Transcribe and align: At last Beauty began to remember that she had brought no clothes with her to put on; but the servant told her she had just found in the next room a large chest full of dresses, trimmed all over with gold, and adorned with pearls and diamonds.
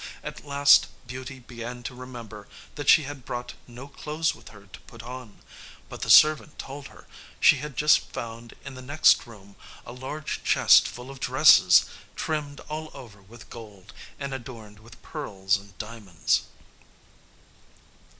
At 0.23 0.43
last 0.43 0.87
Beauty 1.05 1.37
began 1.37 1.83
to 1.83 1.93
remember 1.93 2.47
that 2.73 2.89
she 2.89 3.03
had 3.03 3.23
brought 3.23 3.53
no 3.67 3.87
clothes 3.87 4.33
with 4.33 4.49
her 4.49 4.65
to 4.65 4.79
put 4.79 5.03
on; 5.03 5.43
but 5.89 6.01
the 6.01 6.09
servant 6.09 6.57
told 6.57 6.87
her 6.87 7.05
she 7.39 7.57
had 7.57 7.77
just 7.77 8.11
found 8.11 8.55
in 8.65 8.73
the 8.73 8.81
next 8.81 9.27
room 9.27 9.55
a 9.85 9.91
large 9.91 10.43
chest 10.43 10.87
full 10.87 11.11
of 11.11 11.19
dresses, 11.19 11.85
trimmed 12.15 12.61
all 12.61 12.89
over 12.95 13.21
with 13.21 13.51
gold, 13.51 13.93
and 14.17 14.33
adorned 14.33 14.79
with 14.79 14.99
pearls 15.03 15.55
and 15.57 15.77
diamonds. 15.77 16.45